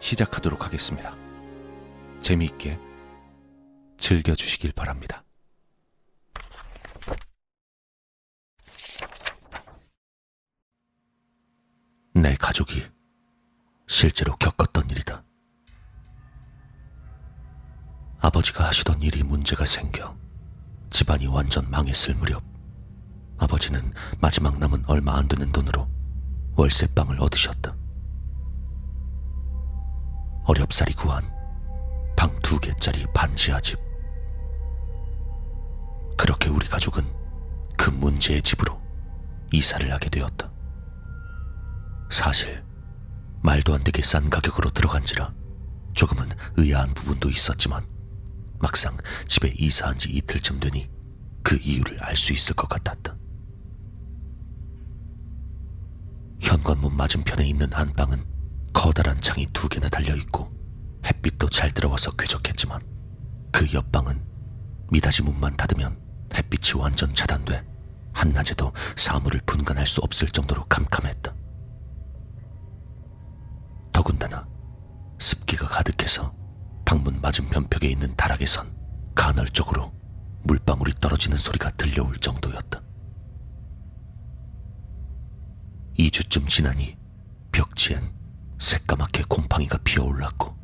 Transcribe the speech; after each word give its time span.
시작하도록 0.00 0.64
하겠습니다. 0.64 1.14
재미있게 2.20 2.78
즐겨주시길 3.98 4.72
바랍니다. 4.72 5.24
내 12.14 12.34
가족이 12.34 12.82
실제로 13.86 14.36
겪었던 14.36 14.90
일이다. 14.90 15.22
아버지가 18.20 18.66
하시던 18.66 19.00
일이 19.02 19.22
문제가 19.22 19.64
생겨 19.64 20.16
집안이 20.90 21.26
완전 21.26 21.70
망했을 21.70 22.14
무렵 22.14 22.42
아버지는 23.38 23.94
마지막 24.20 24.58
남은 24.58 24.84
얼마 24.86 25.16
안 25.16 25.28
되는 25.28 25.50
돈으로 25.52 25.88
월세방을 26.56 27.20
얻으셨다. 27.20 27.79
어렵사리 30.50 30.94
구한 30.94 31.22
방 32.16 32.28
두 32.42 32.58
개짜리 32.58 33.06
반지하 33.14 33.60
집. 33.60 33.78
그렇게 36.18 36.48
우리 36.50 36.66
가족은 36.66 37.06
그 37.78 37.90
문제의 37.90 38.42
집으로 38.42 38.76
이사를 39.52 39.92
하게 39.92 40.10
되었다. 40.10 40.50
사실 42.10 42.64
말도 43.44 43.74
안 43.74 43.84
되게 43.84 44.02
싼 44.02 44.28
가격으로 44.28 44.70
들어간지라 44.70 45.32
조금은 45.92 46.28
의아한 46.56 46.94
부분도 46.94 47.30
있었지만 47.30 47.86
막상 48.58 48.96
집에 49.28 49.52
이사한 49.56 49.98
지 49.98 50.10
이틀쯤 50.10 50.58
되니 50.58 50.90
그 51.44 51.56
이유를 51.62 52.02
알 52.02 52.16
수 52.16 52.32
있을 52.32 52.56
것 52.56 52.68
같았다. 52.68 53.16
현관문 56.40 56.96
맞은편에 56.96 57.46
있는 57.46 57.72
안방은 57.72 58.24
커다란 58.72 59.20
창이 59.20 59.46
두 59.52 59.68
개나 59.68 59.88
달려 59.88 60.14
있고 60.16 60.50
햇빛도 61.04 61.48
잘 61.48 61.70
들어와서 61.70 62.12
쾌적했지만 62.12 62.80
그 63.52 63.72
옆방은 63.72 64.22
미닫이 64.90 65.22
문만 65.22 65.56
닫으면 65.56 65.98
햇빛이 66.34 66.80
완전 66.80 67.12
차단돼 67.12 67.64
한낮에도 68.12 68.72
사물을 68.96 69.40
분간할 69.46 69.86
수 69.86 70.00
없을 70.00 70.28
정도로 70.28 70.64
캄캄했다. 70.66 71.34
더군다나 73.92 74.46
습기가 75.18 75.68
가득해서 75.68 76.34
방문 76.84 77.20
맞은편 77.20 77.68
벽에 77.68 77.88
있는 77.88 78.14
다락에선 78.16 78.74
간헐적으로 79.14 79.92
물방울이 80.44 80.94
떨어지는 81.00 81.36
소리가 81.36 81.70
들려올 81.70 82.16
정도였다. 82.16 82.82
2주쯤 85.98 86.48
지나니 86.48 86.96
벽지엔 87.52 88.19
새까맣게 88.60 89.24
곰팡이가 89.28 89.78
피어올랐고 89.82 90.54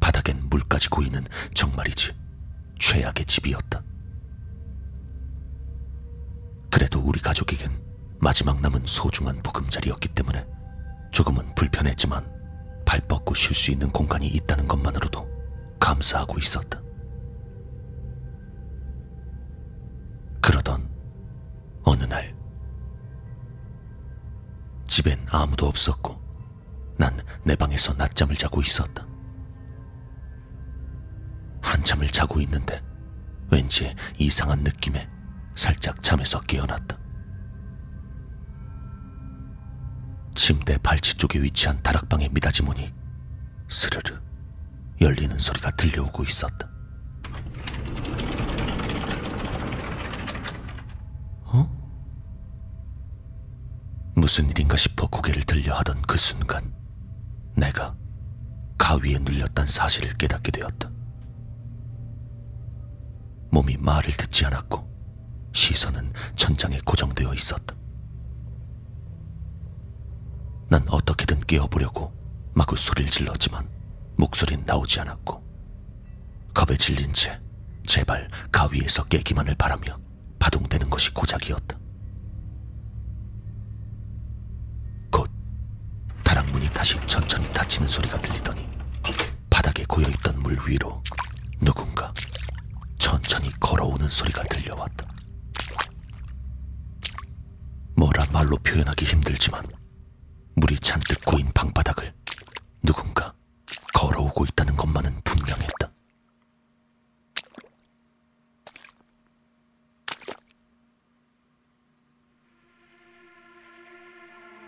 바닥엔 0.00 0.48
물까지 0.48 0.88
고이는 0.88 1.26
정말이지 1.54 2.14
최악의 2.78 3.26
집이었다. 3.26 3.82
그래도 6.70 7.00
우리 7.00 7.20
가족에겐 7.20 7.82
마지막 8.20 8.60
남은 8.60 8.82
소중한 8.86 9.42
보금자리였기 9.42 10.08
때문에 10.08 10.46
조금은 11.12 11.54
불편했지만 11.54 12.32
발 12.86 13.00
뻗고 13.00 13.34
쉴 13.34 13.54
수 13.54 13.70
있는 13.70 13.90
공간이 13.90 14.26
있다는 14.28 14.66
것만으로도 14.66 15.28
감사하고 15.80 16.38
있었다. 16.38 16.80
그러던 20.40 20.88
어느 21.84 22.04
날 22.04 22.34
집엔 24.86 25.26
아무도 25.30 25.66
없었고 25.66 26.23
난 26.98 27.24
내 27.44 27.54
방에서 27.54 27.92
낮잠을 27.94 28.36
자고 28.36 28.60
있었다. 28.62 29.06
한참을 31.62 32.08
자고 32.08 32.40
있는데 32.40 32.82
왠지 33.50 33.94
이상한 34.18 34.60
느낌에 34.60 35.08
살짝 35.54 36.02
잠에서 36.02 36.40
깨어났다. 36.40 36.98
침대 40.34 40.78
발치 40.78 41.16
쪽에 41.16 41.40
위치한 41.40 41.82
다락방의 41.82 42.30
미닫이 42.30 42.62
문이 42.62 42.92
스르르 43.68 44.18
열리는 45.00 45.38
소리가 45.38 45.70
들려오고 45.72 46.24
있었다. 46.24 46.68
어? 51.44 51.70
무슨 54.16 54.48
일인가 54.50 54.76
싶어 54.76 55.06
고개를 55.08 55.42
들려 55.42 55.74
하던 55.76 56.02
그 56.02 56.16
순간 56.16 56.74
내가 57.54 57.96
가위에 58.78 59.18
눌렸단 59.18 59.66
사실을 59.66 60.14
깨닫게 60.14 60.50
되었다. 60.50 60.90
몸이 63.50 63.76
말을 63.76 64.12
듣지 64.12 64.44
않았고 64.46 64.84
시선은 65.52 66.12
천장에 66.36 66.80
고정되어 66.84 67.32
있었다. 67.34 67.74
난 70.68 70.84
어떻게든 70.88 71.40
깨어보려고 71.42 72.12
마구 72.52 72.76
소리를 72.76 73.10
질렀지만 73.10 73.68
목소리는 74.16 74.64
나오지 74.64 75.00
않았고 75.00 75.42
겁에 76.52 76.76
질린 76.76 77.12
채 77.12 77.40
제발 77.86 78.28
가위에서 78.50 79.04
깨기만을 79.04 79.54
바라며 79.54 79.98
파동되는 80.38 80.90
것이 80.90 81.12
고작이었다. 81.12 81.83
다시 86.74 86.98
천천히 87.06 87.50
닫히는 87.52 87.88
소리가 87.88 88.20
들리더니 88.20 88.68
바닥에 89.48 89.84
고여있던 89.84 90.40
물 90.40 90.58
위로 90.66 91.02
누군가 91.60 92.12
천천히 92.98 93.50
걸어오는 93.60 94.08
소리가 94.10 94.42
들려왔다. 94.42 95.06
뭐라 97.96 98.26
말로 98.32 98.56
표현하기 98.56 99.04
힘들지만 99.04 99.62
물이 100.56 100.78
잔뜩 100.80 101.24
고인 101.24 101.50
방바닥을 101.52 102.12
누군가 102.82 103.32
걸어오고 103.94 104.44
있다는 104.46 104.76
것만은 104.76 105.20
분명했다. 105.22 105.90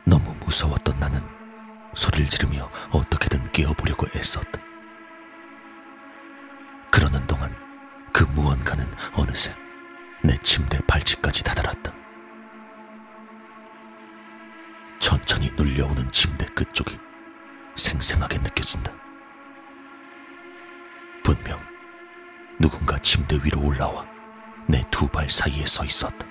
너무 0.06 0.35
무서웠던 0.44 0.99
나는 1.00 1.36
소리를 1.96 2.28
지르며 2.28 2.70
어떻게든 2.90 3.50
깨어보려고 3.52 4.06
애썼다. 4.14 4.60
그러는 6.90 7.26
동안 7.26 7.54
그 8.12 8.22
무언가는 8.25 8.87
어느새 9.14 9.54
내 10.22 10.37
침대 10.38 10.78
발치까지 10.87 11.43
다다랐다. 11.43 11.93
천천히 14.98 15.50
눌려오는 15.56 16.10
침대 16.12 16.44
끝쪽이 16.46 16.98
생생하게 17.76 18.38
느껴진다. 18.38 18.92
분명 21.22 21.58
누군가 22.58 22.99
침대 22.99 23.38
위로 23.42 23.60
올라와 23.62 24.06
내 24.66 24.82
두 24.90 25.06
발 25.08 25.28
사이에 25.31 25.64
서 25.66 25.84
있었다. 25.84 26.26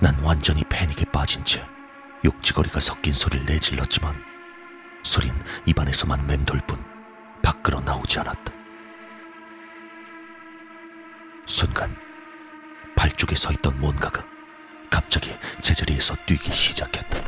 난 0.00 0.18
완전히 0.20 0.64
패닉에 0.64 1.04
빠진 1.12 1.44
채 1.44 1.64
욕지거리가 2.24 2.80
섞인 2.80 3.12
소리를 3.12 3.44
내질렀지만 3.46 4.14
소린 5.02 5.34
입안에서만 5.66 6.26
맴돌 6.26 6.60
뿐 6.66 6.82
밖으로 7.42 7.80
나오지 7.80 8.20
않았다. 8.20 8.52
순간 11.46 11.94
발쪽에 12.94 13.34
서 13.34 13.52
있던 13.52 13.78
뭔가가 13.80 14.24
갑자기 14.88 15.36
제자리에서 15.60 16.14
뛰기 16.26 16.52
시작했다. 16.52 17.18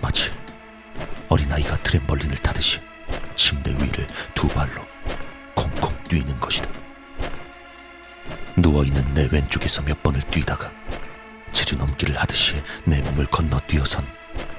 마치 0.00 0.30
어린아이가 1.28 1.76
트램벌린을 1.78 2.36
타듯이 2.36 2.80
침대 3.34 3.72
위를 3.72 4.06
두 4.34 4.46
발로 4.48 4.86
콩콩 5.54 5.92
뛰는 6.04 6.38
것이다. 6.38 6.68
누워있는 8.56 9.14
내 9.14 9.28
왼쪽에서 9.32 9.82
몇 9.82 10.02
번을 10.02 10.20
뛰다가 10.22 10.70
제주 11.72 11.78
넘기를 11.78 12.18
하듯이 12.18 12.62
내 12.84 13.00
몸을 13.00 13.26
건너 13.26 13.58
뛰어선 13.60 14.06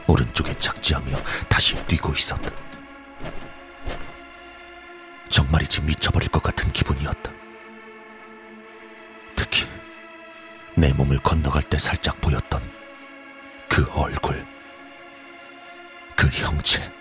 오른쪽에 0.07 0.55
착지하며 0.55 1.15
다시 1.47 1.75
뛰고 1.85 2.11
있었다. 2.13 2.49
정말이지 5.29 5.81
미쳐버릴 5.81 6.29
것 6.29 6.41
같은 6.41 6.71
기분이었다. 6.71 7.31
특히 9.35 9.67
내 10.75 10.91
몸을 10.93 11.19
건너갈 11.19 11.61
때 11.61 11.77
살짝 11.77 12.19
보였던 12.19 12.61
그 13.69 13.87
얼굴, 13.93 14.43
그 16.15 16.27
형체. 16.29 16.91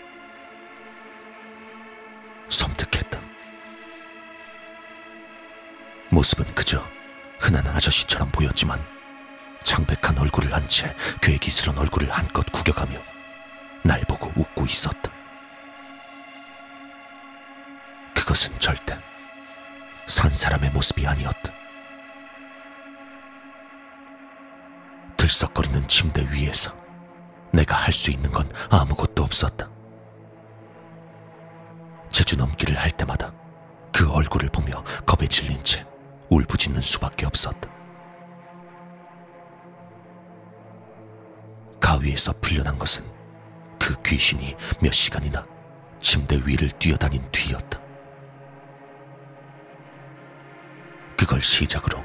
섬뜩했다. 2.51 3.19
모습은 6.11 6.55
그저 6.55 6.87
흔한 7.39 7.67
아저씨처럼 7.67 8.31
보였지만 8.31 8.79
창백한 9.63 10.19
얼굴을 10.19 10.53
한 10.55 10.67
채 10.69 10.95
괴기스런 11.21 11.77
얼굴을 11.79 12.11
한껏 12.11 12.45
구겨가며 12.53 12.99
날 13.83 14.01
보고 14.03 14.33
웃고 14.37 14.65
있었다. 14.67 15.11
그것은 18.15 18.59
절대 18.59 18.97
산 20.07 20.31
사람의 20.31 20.71
모습이 20.71 21.07
아니었다. 21.07 21.53
들썩거리는 25.17 25.87
침대 25.89 26.27
위에서 26.31 26.75
내가 27.53 27.77
할 27.77 27.93
수 27.93 28.11
있는 28.11 28.31
건 28.31 28.51
아무것도 28.71 29.23
없었다. 29.23 29.69
제주 32.11 32.37
넘기를 32.37 32.77
할 32.79 32.91
때마다 32.91 33.33
그 33.93 34.11
얼굴을 34.11 34.49
보며 34.49 34.83
겁에 35.07 35.27
질린 35.27 35.63
채 35.63 35.85
울부짖는 36.29 36.81
수밖에 36.81 37.27
없었다. 37.27 37.69
위에서 42.03 42.33
풀려난 42.41 42.79
것은 42.79 43.05
그 43.79 44.01
귀신이 44.03 44.57
몇 44.81 44.93
시간이나 44.93 45.45
침대 46.01 46.41
위를 46.45 46.71
뛰어다닌 46.73 47.23
뒤였다. 47.31 47.81
그걸 51.17 51.41
시작으로 51.41 52.05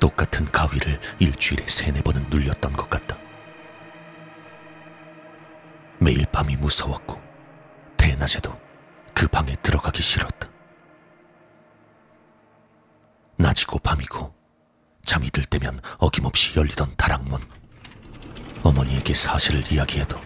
똑같은 0.00 0.44
가위를 0.50 1.00
일주일에 1.20 1.66
세네 1.68 2.02
번은 2.02 2.28
눌렸던 2.30 2.72
것 2.72 2.90
같다. 2.90 3.16
매일 6.00 6.26
밤이 6.26 6.56
무서웠고 6.56 7.20
대낮에도 7.96 8.58
그 9.14 9.28
방에 9.28 9.54
들어가기 9.62 10.02
싫었다. 10.02 10.48
낮이고 13.36 13.78
밤이고 13.78 14.34
잠이 15.04 15.30
들 15.30 15.44
때면 15.44 15.80
어김없이 15.98 16.58
열리던 16.58 16.94
다락문. 16.96 17.59
어머니에게 18.62 19.14
사실을 19.14 19.70
이야기해도 19.72 20.20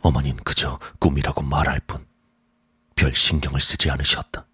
어머니는 0.00 0.42
그저 0.44 0.78
꿈이라고 0.98 1.42
말할 1.42 1.80
뿐 1.80 2.06
별 2.94 3.14
신경을 3.14 3.60
쓰지 3.60 3.90
않으셨다. 3.90 4.44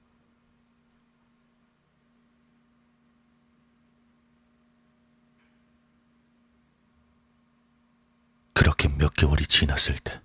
그렇게 8.52 8.88
몇 8.88 9.14
개월이 9.14 9.46
지났을 9.46 9.98
때 9.98 10.20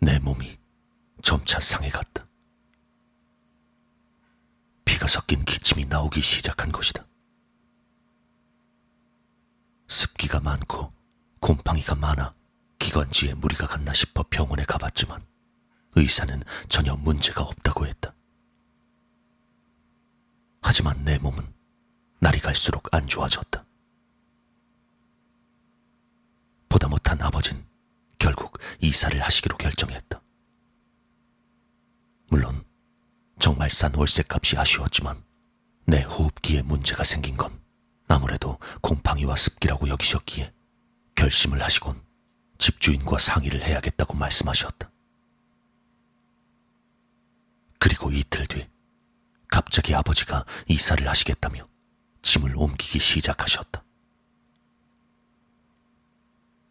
내 0.00 0.18
몸이 0.18 0.58
점차 1.22 1.60
상해갔다. 1.60 2.26
피가 4.84 5.06
섞인 5.06 5.44
기침이 5.44 5.84
나오기 5.84 6.20
시작한 6.20 6.72
것이다. 6.72 7.06
습기가 9.86 10.40
많고 10.40 10.92
곰팡이가 11.42 11.96
많아 11.96 12.34
기관지에 12.78 13.34
무리가 13.34 13.66
갔나 13.66 13.92
싶어 13.92 14.22
병원에 14.30 14.62
가봤지만 14.62 15.26
의사는 15.96 16.40
전혀 16.68 16.94
문제가 16.94 17.42
없다고 17.42 17.84
했다. 17.86 18.14
하지만 20.62 21.04
내 21.04 21.18
몸은 21.18 21.52
날이 22.20 22.38
갈수록 22.38 22.94
안 22.94 23.08
좋아졌다. 23.08 23.64
보다 26.68 26.86
못한 26.86 27.20
아버진 27.20 27.66
결국 28.20 28.56
이사를 28.80 29.20
하시기로 29.20 29.56
결정했다. 29.56 30.22
물론 32.28 32.64
정말 33.40 33.68
싼 33.68 33.92
월세값이 33.96 34.56
아쉬웠지만 34.56 35.20
내 35.86 36.02
호흡기에 36.02 36.62
문제가 36.62 37.02
생긴 37.02 37.36
건 37.36 37.60
아무래도 38.06 38.60
곰팡이와 38.80 39.34
습기라고 39.34 39.88
여기셨기에 39.88 40.52
결심을 41.14 41.62
하시곤 41.62 42.00
집주인과 42.58 43.18
상의를 43.18 43.62
해야겠다고 43.64 44.14
말씀하셨다. 44.14 44.90
그리고 47.78 48.10
이틀 48.10 48.46
뒤 48.46 48.68
갑자기 49.48 49.94
아버지가 49.94 50.44
이사를 50.68 51.06
하시겠다며 51.06 51.68
짐을 52.22 52.56
옮기기 52.56 53.00
시작하셨다. 53.00 53.82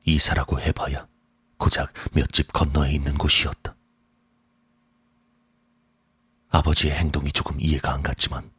이사라고 0.05 0.59
해봐야 0.59 1.07
고작 1.57 1.93
몇 2.13 2.31
집 2.31 2.51
건너에 2.53 2.91
있는 2.93 3.17
곳이었다. 3.17 3.75
아버지의 6.49 6.95
행동이 6.95 7.31
조금 7.31 7.59
이해가 7.61 7.93
안 7.93 8.01
갔지만 8.01 8.51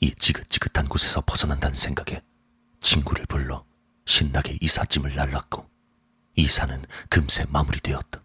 이 0.00 0.14
지긋지긋한 0.14 0.86
곳에서 0.88 1.20
벗어난다는 1.22 1.76
생각에 1.76 2.22
친구를 2.80 3.26
불러 3.26 3.64
신나게 4.08 4.58
이삿짐을 4.60 5.14
날랐고 5.14 5.68
이사는 6.34 6.84
금세 7.08 7.44
마무리되었다. 7.50 8.22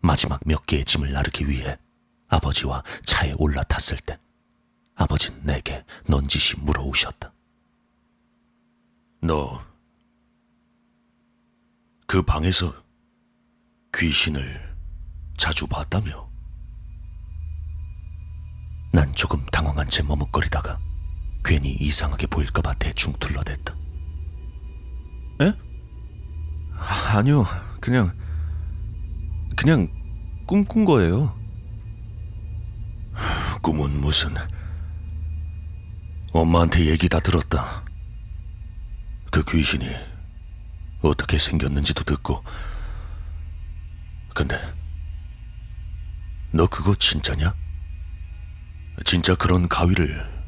마지막 0.00 0.40
몇 0.44 0.66
개의 0.66 0.84
짐을 0.84 1.12
나르기 1.12 1.48
위해 1.48 1.78
아버지와 2.28 2.82
차에 3.04 3.34
올라탔을 3.38 3.98
때 3.98 4.18
아버진 4.94 5.40
내게 5.44 5.84
넌지시 6.08 6.58
물어오셨다. 6.58 7.32
너 9.20 9.72
그 12.12 12.20
방에서 12.20 12.74
귀신을 13.96 14.76
자주 15.38 15.66
봤다며? 15.66 16.30
난 18.92 19.10
조금 19.14 19.42
당황한 19.46 19.88
채 19.88 20.02
머뭇거리다가 20.02 20.78
괜히 21.44 21.70
이상하게 21.72 22.26
보일까봐 22.28 22.74
대충 22.74 23.12
둘러댔다. 23.14 23.74
에? 25.42 25.52
아, 26.76 27.18
아니요, 27.18 27.44
그냥 27.80 28.12
그냥 29.56 29.88
꿈꾼 30.46 30.84
거예요. 30.84 31.36
꿈은 33.62 34.00
무슨? 34.00 34.34
엄마한테 36.32 36.86
얘기 36.86 37.08
다 37.08 37.20
들었다. 37.20 37.84
그 39.30 39.44
귀신이 39.44 39.86
어떻게 41.02 41.38
생겼는지도 41.38 42.04
듣고. 42.04 42.42
근데 44.34 44.56
너 46.52 46.66
그거 46.66 46.94
진짜냐? 46.94 47.54
진짜 49.04 49.34
그런 49.34 49.68
가위를 49.68 50.41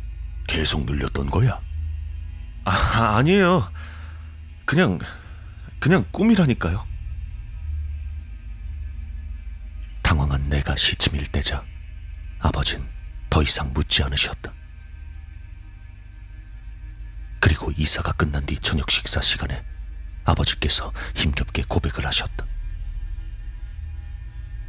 계속 0.47 0.85
눌렸던 0.85 1.31
거야? 1.31 1.61
아, 2.65 3.17
아니에요. 3.17 3.71
그냥 4.65 4.99
그냥 5.79 6.05
꿈이라니까요. 6.13 6.87
당황한 10.03 10.49
내가 10.49 10.77
시침일 10.77 11.27
때자 11.29 11.65
아버진 12.39 12.87
더 13.29 13.43
이상 13.43 13.73
묻지 13.73 14.03
않으셨다. 14.03 14.53
그리고 17.41 17.71
이사가 17.77 18.13
끝난 18.13 18.47
뒤 18.47 18.59
저녁 18.59 18.91
식사 18.91 19.21
시간에 19.21 19.63
아버지께서 20.25 20.93
힘겹게 21.15 21.65
고백을 21.69 22.07
하셨다. 22.07 22.47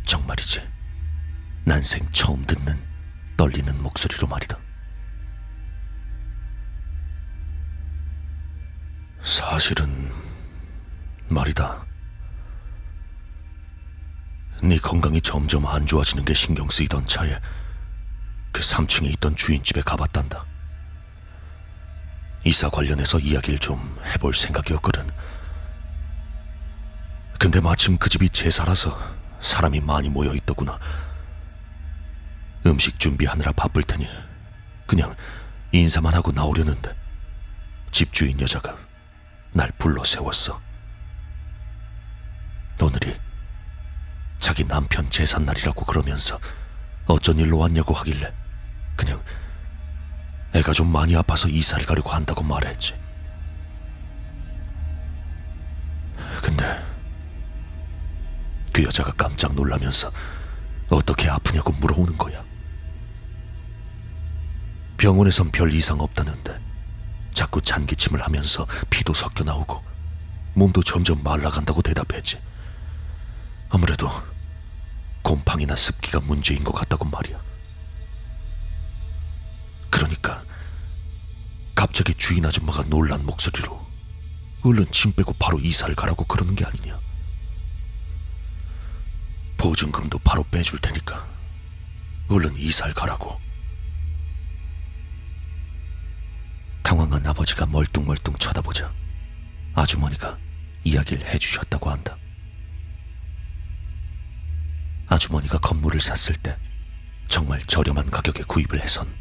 정말이지. 0.05 0.61
난생 1.63 2.09
처음 2.11 2.45
듣는 2.45 2.77
떨리는 3.37 3.81
목소리로 3.81 4.27
말이다. 4.27 4.57
사실은 9.55 10.11
말이다. 11.29 11.85
네 14.61 14.77
건강이 14.77 15.21
점점 15.21 15.65
안 15.65 15.85
좋아지는 15.85 16.25
게 16.25 16.33
신경 16.33 16.69
쓰이던 16.69 17.07
차에 17.07 17.39
그 18.51 18.59
3층에 18.59 19.05
있던 19.13 19.37
주인집에 19.37 19.79
가봤단다. 19.79 20.45
이사 22.43 22.69
관련해서 22.69 23.17
이야기를 23.19 23.59
좀 23.59 23.97
해볼 24.03 24.33
생각이었거든. 24.33 25.09
근데 27.39 27.61
마침 27.61 27.97
그 27.97 28.09
집이 28.09 28.27
제사라서 28.31 28.99
사람이 29.39 29.79
많이 29.79 30.09
모여 30.09 30.33
있더구나. 30.33 30.77
음식 32.65 32.99
준비하느라 32.99 33.53
바쁠 33.53 33.83
테니 33.83 34.05
그냥 34.85 35.15
인사만 35.71 36.13
하고 36.13 36.33
나오려는데 36.33 36.93
집주인 37.93 38.41
여자가 38.41 38.85
날 39.55 39.71
불러 39.77 40.03
세웠어. 40.03 40.59
오늘이 42.81 43.17
자기 44.37 44.65
남편 44.65 45.09
제삿날이라고 45.09 45.85
그러면서 45.85 46.37
어쩐 47.07 47.37
일로 47.37 47.59
왔냐고 47.59 47.93
하길래 47.93 48.33
그냥 48.97 49.23
애가 50.53 50.73
좀 50.73 50.91
많이 50.91 51.15
아파서 51.15 51.47
이사를 51.47 51.85
가려고 51.85 52.09
한다고 52.09 52.43
말했지. 52.43 52.93
근데 56.41 56.85
그 58.73 58.83
여자가 58.83 59.13
깜짝 59.13 59.55
놀라면서 59.55 60.11
어떻게 60.89 61.29
아프냐고 61.29 61.71
물어오는 61.71 62.17
거야. 62.17 62.43
병원에선 64.97 65.49
별 65.51 65.71
이상 65.71 66.01
없다는데 66.01 66.74
자꾸 67.35 67.61
잔기침을 67.61 68.23
하면서 68.23 68.65
피도 68.89 69.13
섞여 69.13 69.43
나오고 69.43 69.83
몸도 70.55 70.81
점점 70.81 71.21
말라간다고 71.21 71.81
대답했지. 71.81 72.39
아무래도 73.69 74.09
곰팡이나 75.21 75.75
습기가 75.75 76.21
문제인 76.21 76.63
것 76.63 76.71
같다고 76.71 77.05
말이야. 77.05 77.39
그러니까 79.89 80.43
갑자기 81.75 82.13
주인 82.13 82.45
아줌마가 82.45 82.83
놀란 82.83 83.25
목소리로 83.25 83.85
얼른 84.63 84.89
짐 84.91 85.11
빼고 85.11 85.33
바로 85.33 85.59
이사를 85.59 85.93
가라고 85.93 86.23
그러는 86.25 86.55
게 86.55 86.65
아니냐. 86.65 86.97
보증금도 89.57 90.19
바로 90.19 90.43
빼줄 90.43 90.79
테니까 90.79 91.27
얼른 92.29 92.55
이사를 92.55 92.93
가라고. 92.93 93.39
당황한 96.85 97.25
아버지가 97.25 97.65
멀뚱멀뚱 97.65 98.35
쳐다보자 98.37 98.93
아주머니가 99.73 100.37
이야기를 100.83 101.25
해주셨다고 101.25 101.89
한다. 101.89 102.15
아주머니가 105.07 105.57
건물을 105.57 105.99
샀을 105.99 106.35
때 106.37 106.55
정말 107.27 107.59
저렴한 107.63 108.11
가격에 108.11 108.43
구입을 108.43 108.79
해선 108.81 109.11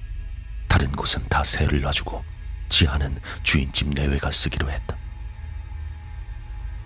다른 0.68 0.92
곳은 0.92 1.26
다 1.30 1.42
세를 1.42 1.80
놔주고 1.80 2.22
지하는 2.68 3.18
주인집 3.42 3.88
내외가 3.94 4.30
쓰기로 4.30 4.70
했다. 4.70 4.94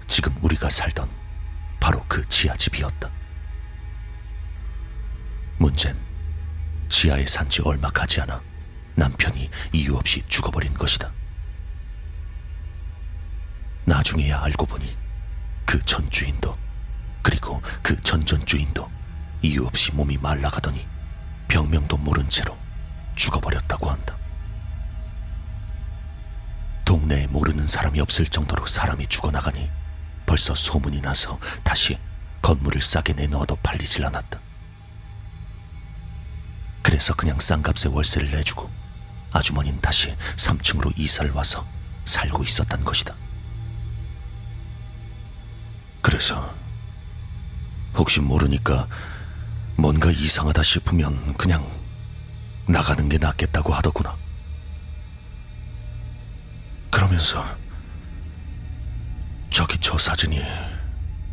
지금 0.06 0.32
우리가 0.40 0.70
살던 0.70 1.11
바로 1.80 2.04
그 2.06 2.25
지하집이었다. 2.28 3.11
문제는 5.58 6.00
지하에 6.88 7.26
산 7.26 7.49
지 7.49 7.62
얼마 7.62 7.90
가지 7.90 8.20
않아 8.20 8.40
남편이 8.99 9.49
이유 9.73 9.97
없이 9.97 10.23
죽어버린 10.26 10.75
것이다. 10.75 11.11
나중에야 13.85 14.43
알고 14.43 14.67
보니 14.67 14.97
그 15.64 15.78
전 15.85 16.11
주인도 16.11 16.57
그리고 17.23 17.62
그 17.83 18.00
전전 18.02 18.45
주인도 18.45 18.90
이유 19.43 19.64
없이 19.67 19.93
몸이 19.93 20.19
말라가더니 20.19 20.87
병명도 21.47 21.97
모른 21.99 22.28
채로 22.28 22.57
죽어버렸다고 23.14 23.88
한다. 23.90 24.17
동네에 26.85 27.26
모르는 27.28 27.67
사람이 27.67 28.00
없을 28.00 28.26
정도로 28.26 28.67
사람이 28.67 29.07
죽어나가니 29.07 29.71
벌써 30.26 30.55
소문이 30.55 31.00
나서 31.02 31.38
다시 31.62 31.99
건물을 32.43 32.81
싸게 32.83 33.12
내놓아도 33.12 33.57
팔리질 33.57 34.05
않았다. 34.07 34.40
그래서 36.83 37.14
그냥 37.14 37.38
싼 37.40 37.62
값에 37.62 37.88
월세를 37.90 38.31
내주고 38.31 38.71
아주머니는 39.32 39.80
다시 39.80 40.14
3층으로 40.37 40.92
이사를 40.97 41.30
와서 41.32 41.66
살고 42.04 42.42
있었단 42.44 42.85
것이다. 42.85 43.14
그래서 46.00 46.54
혹시 47.94 48.20
모르니까 48.20 48.88
뭔가 49.76 50.11
이상하다 50.11 50.62
싶으면 50.62 51.35
그냥 51.35 51.68
나가는 52.66 53.08
게 53.08 53.18
낫겠다고 53.18 53.75
하더구나. 53.75 54.16
그러면서 56.90 57.44
저기 59.50 59.78
저 59.78 59.97
사진이 59.99 60.42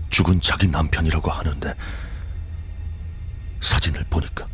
죽은 0.10 0.42
자기 0.42 0.68
남편이라고 0.68 1.32
하는데 1.32 1.76
사진을 3.62 4.06
보니까 4.10 4.48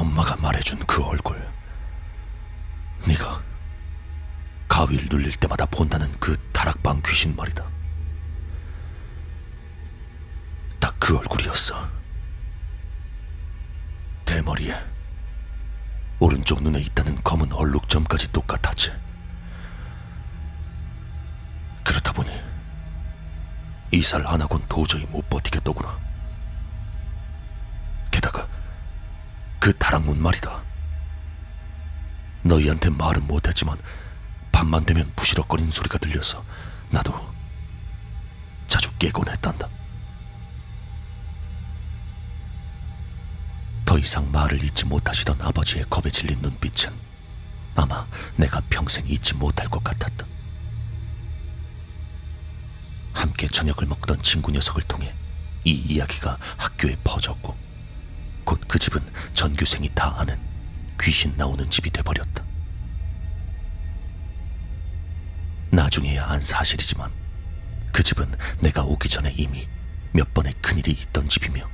엄마가 0.00 0.36
말해준 0.36 0.78
그 0.86 1.02
얼굴. 1.04 1.46
네가 3.06 3.42
가위를 4.68 5.08
눌릴 5.08 5.32
때마다 5.36 5.66
본다는 5.66 6.10
그 6.18 6.36
다락방 6.52 7.02
귀신 7.06 7.36
말이다. 7.36 7.64
딱 10.78 10.94
그 10.98 11.16
얼굴이었어. 11.18 11.88
대머리에 14.24 14.74
오른쪽 16.18 16.62
눈에 16.62 16.78
있다는 16.80 17.22
검은 17.22 17.52
얼룩점까지 17.52 18.32
똑같았지. 18.32 18.92
그렇다 21.84 22.12
보니 22.12 22.30
이사를 23.92 24.26
안 24.26 24.40
하곤 24.40 24.62
도저히 24.68 25.04
못 25.06 25.28
버티겠더구나. 25.28 26.09
그 29.70 29.78
다락문 29.78 30.20
말이다. 30.20 30.64
너희한테 32.42 32.90
말은 32.90 33.24
못했지만 33.28 33.78
밤만 34.50 34.84
되면 34.84 35.12
부시럭거리는 35.14 35.70
소리가 35.70 35.96
들려서 35.98 36.44
나도 36.90 37.14
자주 38.66 38.92
깨곤 38.98 39.28
했단다. 39.28 39.68
더 43.86 43.96
이상 43.96 44.32
말을 44.32 44.60
잊지 44.64 44.86
못하시던 44.86 45.40
아버지의 45.40 45.84
겁에 45.88 46.10
질린 46.10 46.40
눈빛은 46.40 46.92
아마 47.76 48.04
내가 48.34 48.60
평생 48.70 49.06
잊지 49.06 49.34
못할 49.34 49.68
것 49.68 49.84
같았다. 49.84 50.26
함께 53.12 53.46
저녁을 53.46 53.86
먹던 53.86 54.20
친구 54.22 54.50
녀석을 54.50 54.82
통해 54.82 55.14
이 55.62 55.70
이야기가 55.70 56.38
학교에 56.56 56.96
퍼졌고 57.04 57.69
곧 58.44 58.60
그 58.68 58.78
집은 58.78 59.00
전교생이 59.34 59.90
다 59.94 60.14
아는 60.18 60.38
귀신 61.00 61.34
나오는 61.36 61.68
집이 61.68 61.90
돼버렸다. 61.90 62.44
나중에야 65.70 66.26
안 66.26 66.40
사실이지만 66.40 67.10
그 67.92 68.02
집은 68.02 68.32
내가 68.60 68.84
오기 68.84 69.08
전에 69.08 69.32
이미 69.36 69.68
몇 70.12 70.32
번의 70.34 70.54
큰일이 70.60 70.90
있던 70.92 71.28
집이며 71.28 71.68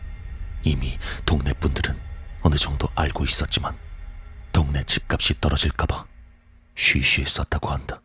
이미 0.62 0.98
동네 1.24 1.52
분들은 1.54 1.98
어느 2.42 2.56
정도 2.56 2.88
알고 2.94 3.24
있었지만 3.24 3.76
동네 4.52 4.82
집값이 4.84 5.40
떨어질까봐 5.40 6.06
쉬쉬했었다고 6.74 7.68
한다. 7.68 8.00